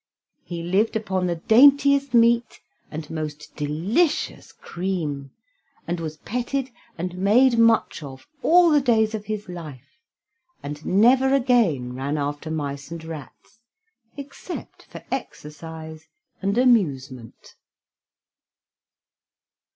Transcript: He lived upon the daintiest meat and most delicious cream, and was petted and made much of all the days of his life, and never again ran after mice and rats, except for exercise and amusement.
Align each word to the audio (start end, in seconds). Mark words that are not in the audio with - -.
He 0.43 0.63
lived 0.63 0.95
upon 0.95 1.27
the 1.27 1.35
daintiest 1.35 2.15
meat 2.15 2.59
and 2.89 3.07
most 3.11 3.55
delicious 3.55 4.51
cream, 4.51 5.29
and 5.85 5.99
was 5.99 6.17
petted 6.17 6.71
and 6.97 7.15
made 7.19 7.59
much 7.59 8.01
of 8.01 8.25
all 8.41 8.71
the 8.71 8.81
days 8.81 9.13
of 9.13 9.25
his 9.25 9.47
life, 9.47 9.99
and 10.63 10.83
never 10.83 11.31
again 11.35 11.93
ran 11.93 12.17
after 12.17 12.49
mice 12.49 12.89
and 12.89 13.03
rats, 13.03 13.59
except 14.17 14.85
for 14.85 15.03
exercise 15.11 16.07
and 16.41 16.57
amusement. 16.57 17.53